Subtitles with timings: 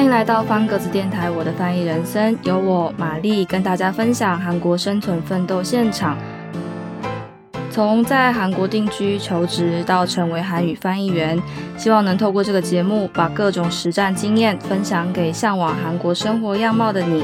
[0.00, 6.16] 欢迎来到方格子电台，我的翻译人生，由我玛丽跟大家分享韩国生存奋斗现场。
[7.70, 11.38] 从在韩国定居求职到成为韩语翻译员，
[11.76, 17.22] 希望能透过这个节目，把各种实战经验分享给向往韩国生活样貌的你。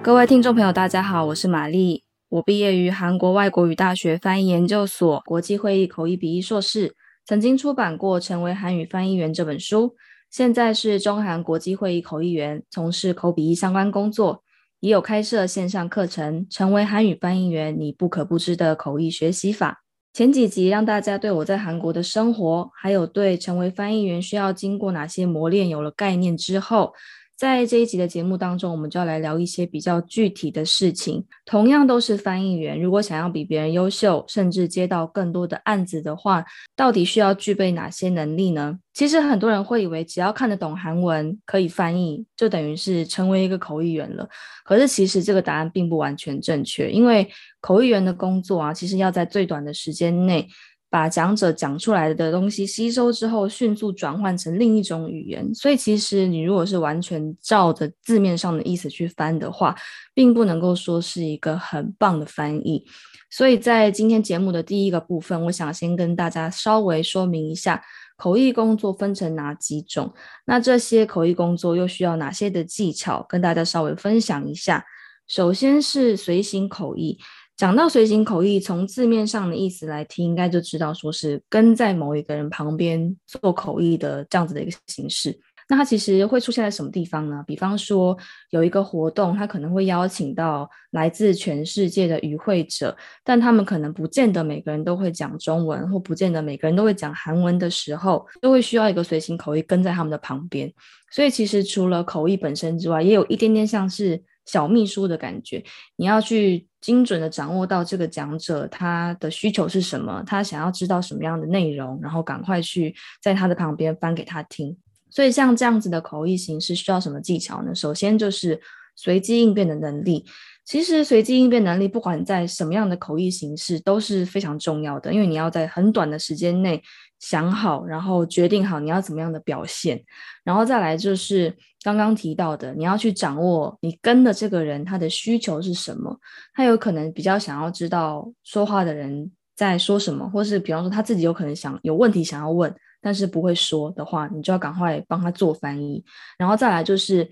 [0.00, 6.94] 各位听众朋友，大家好，我是玛丽，我毕业于韩国外国语大学翻译研究所国际会议口译笔译硕士。
[7.28, 9.94] 曾经出版过《成为韩语翻译员》这本书，
[10.30, 14.42] 现在是中韩国际会议口译员，从事口笔译相关工作，
[14.80, 19.82] 也有开设线上课程《成为韩语翻译员：你不可不知的口译学习法》。
[20.18, 26.94] 前几集让大家对我在韩国的生活，还有对成为翻译员需要经过哪些磨练有了概念之后。
[27.38, 31.24] 在这一集的节目当中，我们就要来聊一些比较具体的事情。
[31.46, 38.76] 同样都是翻译员，如果想要比别人优秀，甚至接到更多的案子的话，到底需要具备哪些能力呢？
[38.92, 44.28] 其实很多人会以为只要看得懂韩文，可以翻译，就等于是成为一个口译员了。
[44.64, 47.28] 可是其实这个答案并不完全正确，因为
[47.60, 50.48] 口译员的工作啊，其实要在最短的时间内。
[50.90, 55.54] 把讲者讲出来的东西吸收之后，迅速转换成另一种语言。
[55.54, 59.76] 所以，其实你如果是完全照着字面上的意思去翻的话，
[60.14, 62.84] 并不能够说是一个很棒的翻译。
[63.30, 67.84] 所以在今天节目的第一个部分，我想先跟大家稍微说明一下
[68.16, 70.14] 口译工作分成哪几种，
[70.46, 74.82] 那这些口译工作又需要哪些的技巧，跟大家稍微分享一下。
[75.26, 77.18] 首先是随行口译。
[77.58, 85.36] 讲到随行口译，从字面上的意思来听，应该就知道说是跟在某一个人旁边做口译的这样子的一个形式。
[85.68, 87.42] 那它其实会出现在什么地方呢？
[87.44, 88.16] 比方说
[88.50, 100.72] 有一个活动，它可能会邀请到来自全世界的与会者，但他们可能不见得每个人都会讲中文，或不见得每个人都会讲韩文的时候，都会需要一个随行口译跟在他们的旁边。
[101.10, 104.22] 所以其实除了口译本身之外，也有一点点像是。
[104.48, 105.62] 小秘书的感觉，
[105.96, 114.76] 你要去精准的掌握到这个讲者他的需求是什么，他想要知道什么样的内容，然后赶快去在他的旁边翻给他听。
[115.10, 117.74] 所以像这样子的口译形式需要什么技巧呢？
[117.74, 118.60] 首先就是
[118.94, 120.24] 随机应变的能力。
[120.68, 126.82] 其实随机应变能力不管在什么样的口译形式都是非常重要的，因为你要在很短的时间内。
[127.20, 130.00] 想好，然后决定好你要怎么样的表现，
[130.44, 131.52] 然后再来就是
[131.82, 136.16] 刚刚提到的，你要去掌握你跟的这个人他的需求是什么，
[136.54, 146.04] 他有可能比较想要知道说话的人在说什么，或是比方说他自己有可能想有问题想要问，但是不会说的话，你就要赶快帮他做翻译，
[146.38, 147.28] 然后再来就是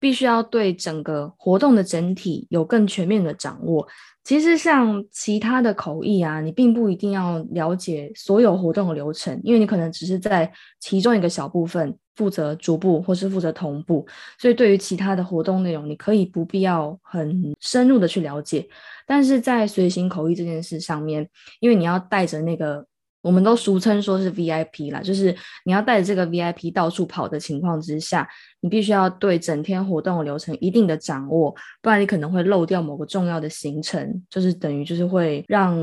[0.00, 3.86] 必须要对整个活动的整体有更全面的掌握。
[4.24, 10.50] 其实像其他的口译啊，你并不一定要了解所有活动的流程，因为你可能只是在
[10.80, 14.06] 其中一个小部分负责逐步或是负责同步，
[14.38, 18.68] 所以对于其他的活动内容，你可以不必要很深入的去了解。
[19.06, 21.28] 但是在随行口译这件事上面，
[21.60, 22.86] 因为你要带着那个。
[23.22, 28.26] 我们都俗称说是 VIP 啦，就是你要带着这个 VIP 到处跑的情况之下，
[28.60, 35.76] 你必须要对整天活动的流程一定的掌握，不然你可能会漏掉某个重要的行程，就是等于就是会让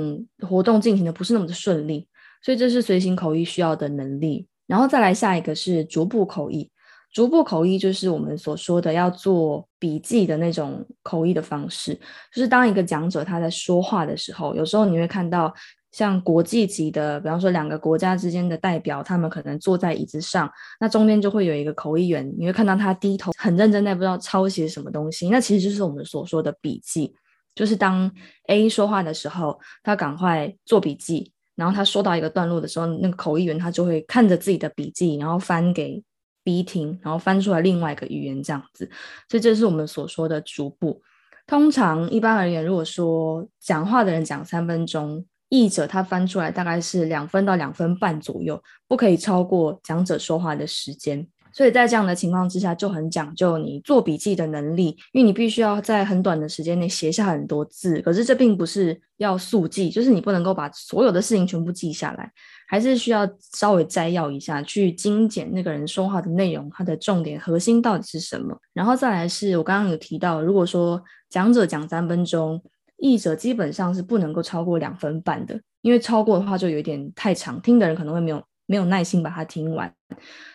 [0.48, 2.08] 活动进行的不是那么的顺利。
[2.42, 4.48] 所以这是随行口译需要的能力。
[4.66, 6.70] 然后再来下一个是逐步口译，
[7.14, 11.94] 逐步口译就是我们所说的要做笔记的那种口译的方式，
[12.34, 15.54] 就是当一个讲者他在说话的时候，有时候你会看到。
[15.92, 27.16] 像国际级的，比方说两个国家之间的代表，他们可能坐在椅子上，那中间就会有一个口译员，你会看到他低头很认真在不知道抄写什么东西，那其实就是我们所说的笔记，
[27.56, 28.12] 就是当
[28.48, 36.04] A 说话的时候，他赶快做笔记，然后他说到一个段落的时候，那个口译员他就会看着自己的笔记，然后翻给
[36.44, 38.88] B 听，然后翻出来另外一个语言这样子，
[39.30, 41.02] 所以这是我们所说的逐步。
[41.48, 45.26] 通常一般而言，如果说讲话的人讲三分钟。
[45.50, 51.28] 译者他翻出来大概是两分到两分半左右，不可以超过讲者说话的时间。
[51.54, 58.00] 所以在这样的情况之下，就很讲究你做笔记的能力，因为你必须要在很短的时间内写下很多字。
[58.02, 62.32] 可是这并不是要速记，就是你不能够把所有的事情全部记下来，
[62.68, 68.56] 还是需要稍微摘要一下，去精简那个人说话的内容，它的重点核心到底是什么。
[68.74, 72.62] 然后再来是我刚刚有提到，如果说讲者讲三分钟。
[72.98, 79.94] 译者基本上是不能够超过两分半的，因为超过的话就有点太长，听的人可能会没有没有耐心把它听完。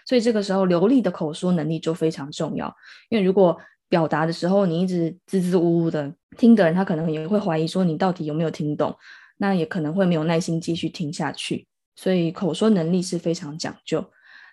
[0.06, 2.74] 所以这个时候流利的口说能力就非常重要，
[3.08, 3.56] 因为如果
[3.88, 8.96] 表达的时候你一直支支吾吾的，听的人他可能也会怀疑说你到底有没有听懂，
[9.36, 11.66] 那也可能会没有耐心继续听下去。
[11.94, 14.04] 所以口说能力是非常讲究。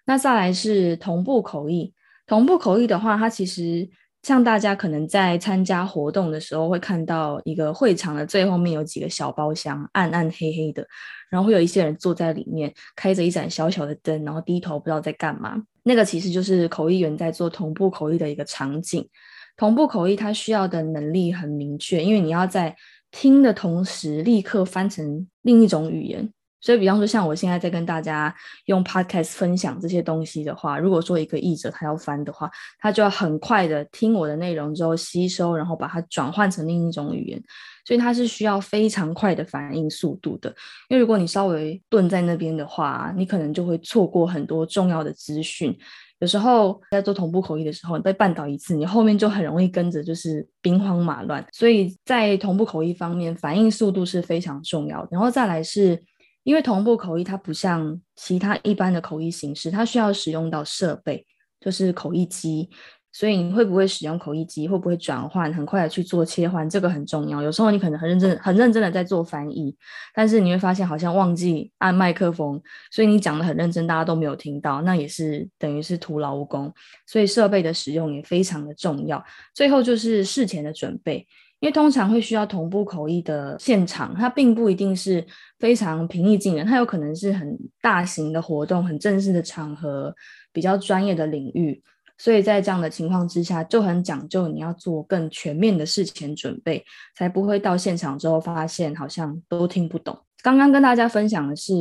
[0.05, 1.93] 那再来是同步口译，
[2.27, 3.89] 同步口译的话，它其实
[4.21, 10.85] 像大家可能在参加活动的时候会看到一个会场的最后面有几个小包厢，暗暗黑黑的，
[11.29, 15.55] 然后会有一些人坐在里面，开着一盏小小的灯，然后低头不知道在干嘛。
[15.83, 19.07] 那个其实就是口译员在做同步口译的一个场景。
[19.55, 22.75] 同步口译它需要的能力很明确，因为你要在
[23.11, 26.31] 听的同时立刻翻成另一种语言。
[26.61, 28.33] 所以，比方说，像我现在在跟大家
[28.65, 37.41] 用 Podcast 分享这些东西的话，如果说一个译者他要翻的话，他就要很快的听我的内容之后吸收，然后把它转换成另一种语言。
[37.85, 40.53] 所以，它是需要非常快的反应速度的。
[40.89, 45.75] 因为如果你稍微顿在那边的话，你可能就会错过很多重要的资讯。
[46.19, 51.43] 有时候在做同步口译的时候，你被绊倒一次，你后面就很容易跟着就是兵荒马乱。
[51.53, 55.07] 所以在同步口译方面，反应速度是非常重要的。
[55.11, 56.03] 然后再来是。
[56.49, 61.23] 因为同步口译它不像其他一般的口译形式，它需要使用到设备，
[61.59, 62.67] 就是口译机。
[63.11, 67.43] 所以你会不会使用口译机，会不会转换，很快的去做切换，这个很重要。
[67.43, 69.75] 有时候你可能很认真、很认真的在做翻译，
[70.15, 72.59] 但是你会发现好像忘记按麦克风，
[72.89, 76.73] 所以你讲的很认真，大家都没有听到，那也是等于是徒劳无功。
[77.05, 79.23] 所以设备的使用也非常的重要。
[79.53, 81.27] 最后就是事前的准备。
[81.59, 85.25] 因为通常会需要同步口译的现场，它并不一定是
[85.59, 90.13] 非常平易近人，它有可能是很大型的活动、很正式的场合、
[90.53, 91.81] 比较专业的领域，
[92.17, 96.83] 所以在这样的情况之下，就很讲究你要做更全面的事前准备，
[97.17, 100.17] 才不会到现场之后发现好像都听不懂。
[100.41, 101.73] 刚刚跟大家分享的是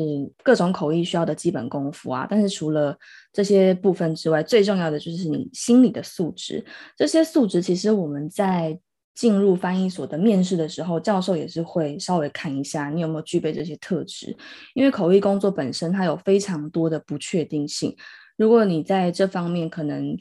[0.43, 2.99] 各种口译需要的基本功夫啊，但是除了
[3.33, 6.65] 这些部分之外，最重要的就是你心理的素质。
[6.97, 8.77] 这些素质其实我们在
[9.19, 14.37] 进入翻译所的面试的时候，教授也是会稍微看一下你有没有具备这些特质，
[14.75, 17.93] 因为口译工作本身它有非常多的不确定性。
[18.37, 20.17] 如果你在这方面可能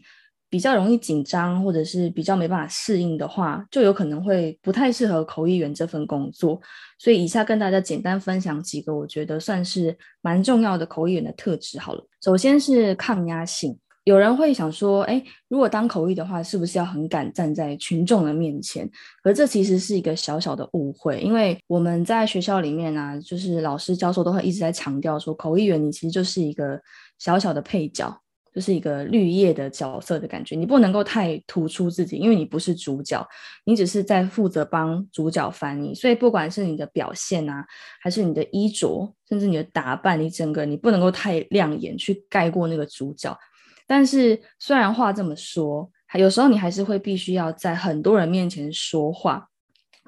[0.49, 6.59] 比较容易紧张，或者是比较没办法适应的话，就有可能会不太适合口译员这份工作。
[6.97, 12.03] 所以以下跟大家简单分享几个我觉得算是蛮重要的口译员的特质好了。
[12.23, 13.77] 首先是抗压性。
[14.07, 18.89] 有人会想说，哎，如果当口译的话，是不是要很敢站在群众的面前？
[19.21, 26.79] 可这其实是一个小小的误会，因为我们在学校里面呢，就是老师教授都会一直在强调说，口译员你其实就是一个
[27.19, 28.17] 小小的配角。
[28.55, 33.23] 就是一个绿叶的角色的感觉，你不能够太突出自己，因为你不是主角，
[33.65, 35.93] 你只是在负责帮主角翻译。
[35.93, 37.63] 所以不管是你的表现啊，
[38.01, 43.37] 还是你的衣着，甚至你的打扮，你整个你不能够太亮眼去盖过那个主角。
[43.87, 49.47] 但是虽然话这么说，还有时候你还是会必须要在很多人面前说话。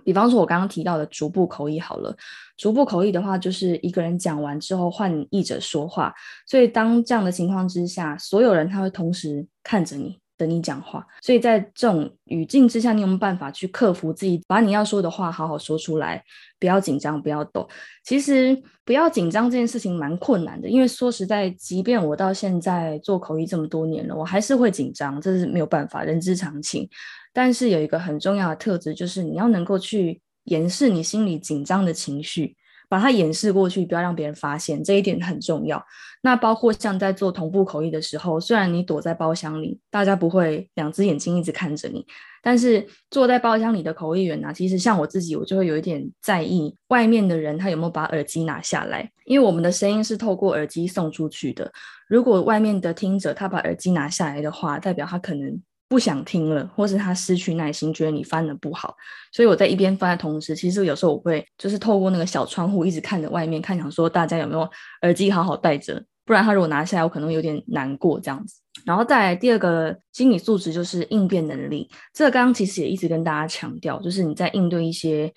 [0.04, 2.16] 比方说，我刚刚提到的逐步口译好了，
[2.58, 6.14] 逐步口译的话，就是一个人讲完之后换译者说话，
[6.48, 10.20] 所以当这样的情况之下，所有人他会同时看着你。
[10.39, 16.24] 等你讲话，所以在这种语境之下，你有没有办法去克服自己，把你要说的话好好说出来，
[16.57, 17.68] 不要紧张，不要抖。
[18.06, 26.89] 其实不要紧张这件事情蛮困难的，因为说实在，即便我到现在做口译这么多年了，我还是会紧张，这是没有办法，人之常情。
[27.33, 32.56] 但是有一个很重要的特质，就是你要能够去掩饰你心里紧张的情绪。
[32.89, 35.81] 把它掩饰过去，不要让别人发现，这一点很重要。
[36.22, 42.05] 那包括像在做同步口译的时候，虽然你躲在包厢里，大家不会两只眼睛一直看着你，
[42.41, 51.72] 但是坐在包厢里的口译员呢，其实像我自己，我就会有一点在意外面的人他有没有把耳机拿下来，因为我们的声音是透过耳机送出去的。
[52.10, 55.62] 如果外面的听者他把耳机拿下来的话，代表他可能。
[55.89, 58.96] 不想听了，或是他失去耐心，觉得你翻的不好，
[59.31, 64.69] 所以我在一边翻的同时，其实有时候我会就是透过那个小窗户一直看着外面，看想说大家有没有
[65.01, 68.62] 耳机好好戴着，不然他如果拿下来，我可能有点难过这样子。
[68.86, 75.34] 然后再来第二个心理素质就是应变能力，这个刚刚其实也一直跟大家强调，就是你在应对一些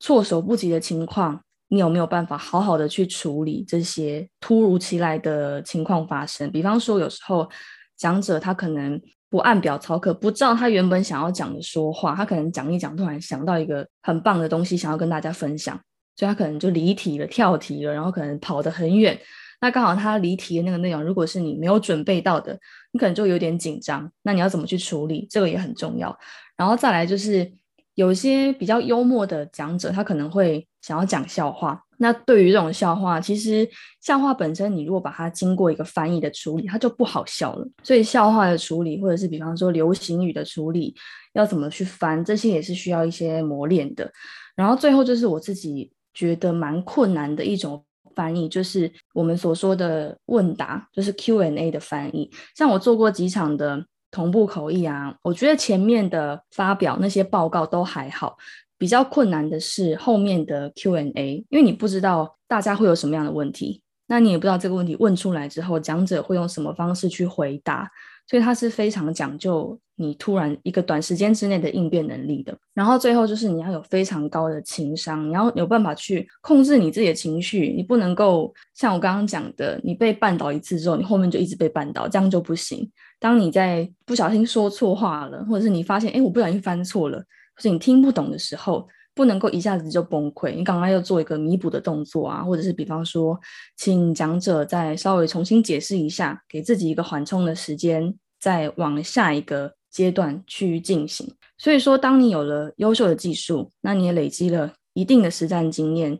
[0.00, 6.50] 措手不及的情况，你有没有办法好好的去处理这些突如其来的情况发生？
[6.50, 7.48] 比方说有时候
[7.96, 9.00] 讲者他可能。
[9.32, 15.74] 不按表操课，不照他原本想要讲的说话，他可能讲一讲，突然想到一个很棒的东西，想要跟大家分享，
[16.16, 19.18] 所以他可能就离题了、跳题了，然后可能跑得很远。
[19.62, 22.52] 那刚好他离题的那个内容，如果是你没有准备到的，
[22.92, 24.12] 你可能就有点紧张。
[24.22, 25.26] 那你要怎么去处理？
[25.30, 26.14] 这个也很重要。
[26.56, 27.50] 然后再来就是。
[27.94, 31.80] 有些比较幽默的讲者，他可能会想要讲笑话。
[31.96, 33.66] 那对于这种笑话，其实
[34.00, 37.66] 笑话本身，你如果把它经过一个翻译的处理，它就不好笑了。
[37.84, 40.94] 所以笑话的处理，或者是比方说流行语的处理，
[41.34, 44.10] 要怎么去翻，这些也是需要一些磨练的。
[44.56, 47.84] 然后最后就是我自己觉得蛮困难的一种
[48.16, 52.28] 翻译，就是我们所说的问答，就是 Q&A 的翻译。
[52.56, 58.36] 像我做过几场的同步口译啊，我觉得前面的发表那些报告都还好，
[58.82, 67.88] 比较困难的是后面的 Q&A，因为你不知道大家会有什么样的问题，那你也不知道这个问题问出来之后，讲者会用什么方式去回答。
[68.26, 82.90] 所以它是非常讲究你突然一个短时间之内的应变能力的，然后最后就是你要有非常高的情商，你要有办法去控制你自己的情绪，你不能够像我刚刚讲的，你被绊倒一次之后，你后面就一直被绊倒，这样就不行。
[83.20, 87.22] 当你在不小心说错话了，或者是你发现哎我不小心翻错了，
[87.56, 88.88] 或者你听不懂的时候。
[89.14, 93.38] 不能够一下子就崩溃，你刚刚要做一个弥补的动作啊，或者是比方说，
[93.76, 101.30] 请讲者再稍微重新解释一下，给自己一个缓冲的时间，再往下一个阶段去进行。
[101.58, 106.18] 所以说，当你有了优秀的技术，那你也累积了一定的实战经验，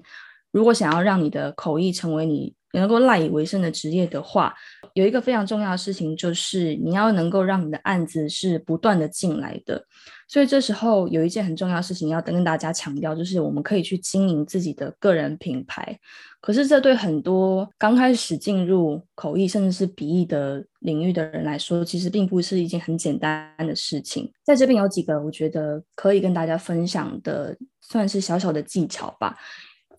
[0.51, 4.55] 如果想要让你的口译成为你能够赖以为生的职业的话，
[4.95, 9.85] 有一个非常重要的事情，就是你要能够让你的案子是不断的进来的。
[10.29, 15.99] 所以这时候有一件很重要的事情要跟大家强调，就是我们可以去经营自己的个人品牌。
[16.41, 24.33] 可是这对很多刚开始进入口译甚至是笔译的领域的人来说，其实并不是一件很简单的事情。
[24.43, 29.37] 在这边有几个我觉得可以跟大家分享的，算是小小的技巧吧。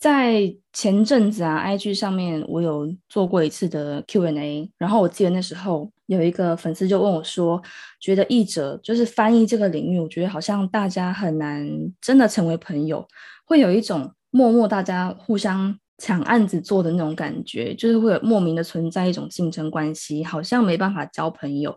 [0.03, 7.62] 在前阵子啊，IG 上面我有做过一次的 Q&A，然后我记得那时候有一个粉丝就问我说，
[8.01, 11.65] 觉得译者就是翻译这个领域，我觉得好像大家很难
[12.01, 13.07] 真的成为朋友，
[13.45, 21.74] 会有一种默默大家互相抢案子做的那种感觉，就是会有莫名的存在一种竞争关系，好像没办法交朋友。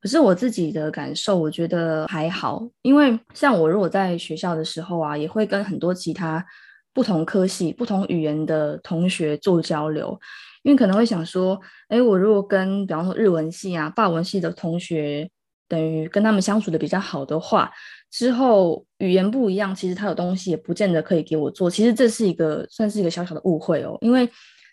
[0.00, 6.46] 可是我自己的感受，我觉得还好，因为像我如果在学校的时候啊，也会跟很多其他。
[6.94, 10.16] 不同科系、不同语言的同学做交流，
[10.62, 15.28] 因为可能会想说，哎，我如果跟比方说日文系啊、法文系的同学，
[15.68, 17.68] 等于跟他们相处的比较好的话，
[18.12, 21.68] 之后语言不一样，其实他有东西也不见得可以给我做。
[21.68, 24.30] 其实这是一个算是一个小小的误会哦，因为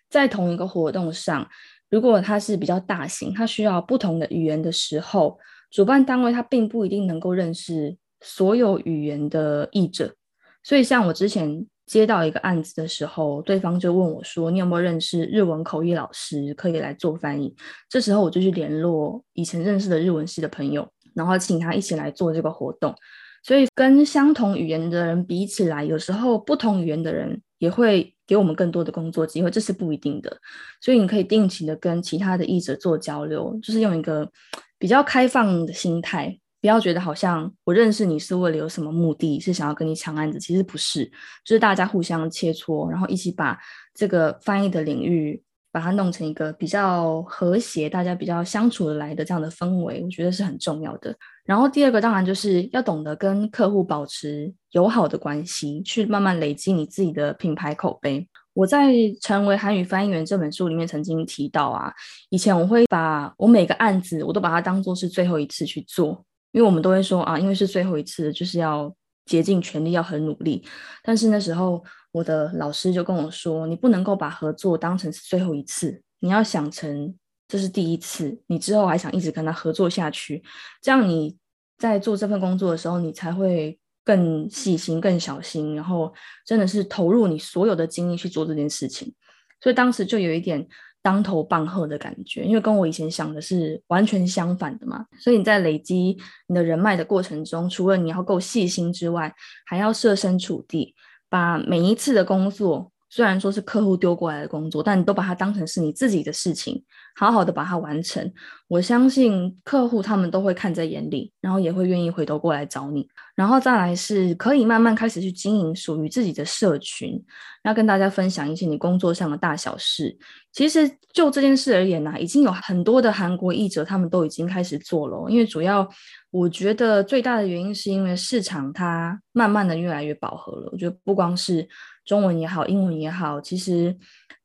[0.07, 1.45] 在同一个活动上，
[1.89, 5.39] 如果它是比较大型，它需要不同的语言的时候，
[5.71, 10.13] 主办单位他并不一定能够认识所有语言的译者，
[10.61, 11.65] 所以像我之前。
[11.91, 17.53] 接到一个案子的时候，对方就问我说：“你有没有认识日文口译老师可以来做翻译？”
[17.91, 22.95] 这时候我就去联络以前认识的日文系的朋友，然后请他一起来做这个活动。
[23.43, 30.38] 所以跟相同语言的人比起来，有时候不同语言的人也会给我们更多的工作机会，这是不一定的。
[30.79, 34.31] 所以你可以定期的跟其他的译者做交流，就是用一个
[34.79, 36.39] 比较开放的心态。
[36.62, 41.03] 不要觉得好像我认识你是为了有什么目的，是想要跟你抢案子，其实不是，
[41.44, 43.60] 就是大家互相切磋，然后一起把
[43.96, 45.41] 这个翻译的领域
[45.72, 51.15] 把它弄成一个比较和谐、大家比较相处的来的这样的氛围，我觉得是很重要的。
[51.46, 58.27] 然后第二个当然就是要懂得跟客户保持友好的关系，去慢慢累积你自己的品牌口碑。
[58.53, 58.91] 我在
[59.22, 61.91] 《成为韩语翻译员》这本书里面曾经提到啊，
[62.30, 66.24] 以前我会把我每个案子我都把它当做是最后一次去做。
[66.51, 68.93] 因为我们都会说啊，因为是最后一次，就是要
[69.25, 70.63] 竭尽全力，要很努力。
[71.03, 77.15] 但是那时候，我的老师就跟我说，你不能够把合作当成是最后一次，你要想成
[77.48, 80.43] 这是第一次，你之后还想一直跟他合作下去，
[80.81, 81.38] 这样你
[81.77, 86.13] 在做这份工作的时候，你才会更细心、更小心，然后
[86.46, 89.13] 真的是投入你所有的精力去做这件事情。
[89.62, 90.67] 所以当时就有一点。
[91.01, 95.05] 当头棒喝的感觉，因为跟我以前想的是完全相反的嘛。
[95.20, 96.17] 所以你在累积
[96.48, 99.34] 你的人脉的过程中，除了你要够细心之外，
[99.65, 100.93] 还要设身处地，
[101.29, 102.91] 把每一次的工作。
[103.13, 106.81] 虽然说是客户丢过来的工作，但你都把它当成是你自己的事情，
[107.15, 108.32] 好好的把它完成。
[108.68, 113.08] 我相信客户他们都会看在眼里，然后也会愿意回头过来找你。
[113.36, 117.22] 然后再来是可以慢慢开始去经营属于自己的社群，
[117.63, 120.18] 要跟大家分享一些你工作上的大小事。
[120.53, 125.88] 其实就这件事而言呢，已经有很多的韩国译者他们都已经开始做了，因为主要
[126.30, 130.70] 我觉得最大的原因是因为市场它慢慢的越来越饱和了。
[130.72, 131.68] 我觉得不光是。
[132.03, 133.96] 中文也好，英文也好，其实，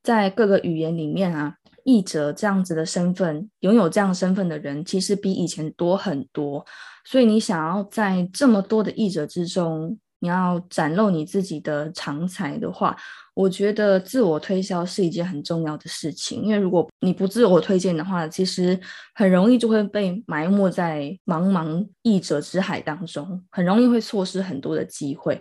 [0.03, 1.55] 在各个语言里面啊，
[1.87, 6.67] 译者这样子的身份，拥有这样身份的人，其实比以前多很多。
[7.05, 12.97] 所以，你想要在这么多的译者之中，你要展露你自己的长才的话，
[13.35, 16.43] 我觉得自我推销是一件很重要的事情。
[16.43, 18.77] 因为如果你不自我推荐的话，其实
[19.15, 25.41] 很容易就会被埋没在茫茫译者之海当中，很容易会错失很多的机会。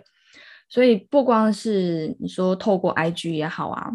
[0.68, 3.90] 所以不光是你说透过 IG 也好啊，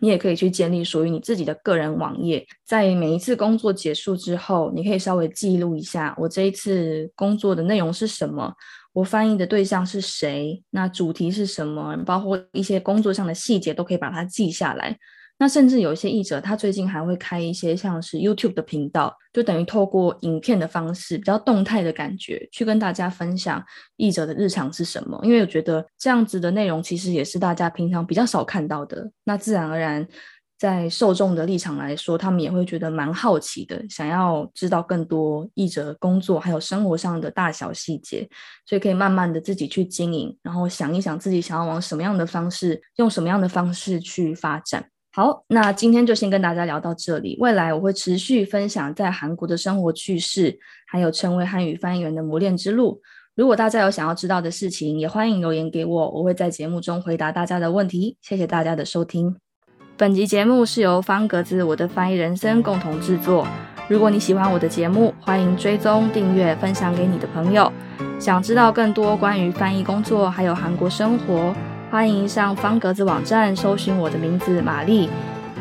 [0.00, 2.46] 你也可以去建立属于你自己的个人网页。
[2.66, 8.54] 在每一次工作结束之后，你可以稍微记录一下我这一次工作的内容是什么，
[8.92, 14.96] 我翻译的对象是谁，那主题是什么，包括一些工作上的细节都可以把它记下来。
[15.40, 23.64] 那甚至有一些译者，他最近还会开一些像是 YouTube 的频道，就等于透过影片的方式，比较动态的感觉，去跟大家分享
[23.96, 25.18] 译者的日常是什么。
[25.22, 29.10] 因为我觉得这样子的内容其实也是大家平常比较少看到的。
[29.24, 30.06] 那自然而然，
[30.58, 38.28] 在受众的立场来说，他们也会觉得蛮好奇的，想要知道更多译者工作还有生活上的大小细节，
[38.66, 44.84] 所以可以慢慢的自己去经营，然后想一想自己想要往什么样的方式，用什么样的方式去发展。
[45.12, 47.36] 好，那今天就先跟大家聊到这里。
[47.40, 53.00] 未来我会持续分享在韩国的生活趣事，还有成为汉语翻译员的磨练之路。
[53.34, 58.16] 如果大家有想要知道的事情，也欢迎留言给我，我会在节目中回答大家的问题。
[58.22, 59.34] 谢谢大家的收听。
[59.96, 63.46] 本集节目是由方格子我的翻译人生共同制作。
[63.88, 67.72] 如果你喜欢我的节目，欢迎追踪、订阅、分享给你的朋友。
[68.20, 71.52] 想知道更多关于翻译工作，还有韩国生活。
[71.90, 75.10] 欢迎上方格子网站搜寻我的名字玛丽。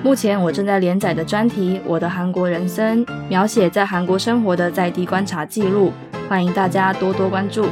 [0.04, 5.92] 目前我正在连载的专题《我的韩国人生》，描写在韩国生活的在地观察记录。
[6.30, 7.66] 欢迎大家多多关注。